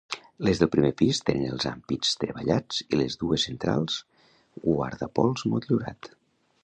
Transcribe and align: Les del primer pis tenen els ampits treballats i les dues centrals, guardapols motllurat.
Les 0.45 0.59
del 0.61 0.69
primer 0.75 0.89
pis 1.01 1.19
tenen 1.27 1.51
els 1.57 1.67
ampits 1.71 2.17
treballats 2.23 2.81
i 2.87 3.01
les 3.03 3.19
dues 3.25 3.45
centrals, 3.51 3.99
guardapols 4.65 5.47
motllurat. 5.53 6.11